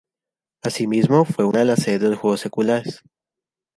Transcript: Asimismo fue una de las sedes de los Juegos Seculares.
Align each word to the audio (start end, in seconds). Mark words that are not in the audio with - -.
Asimismo 0.63 1.25
fue 1.25 1.45
una 1.45 1.59
de 1.59 1.65
las 1.65 1.83
sedes 1.83 2.01
de 2.01 2.09
los 2.09 2.17
Juegos 2.17 2.39
Seculares. 2.39 3.03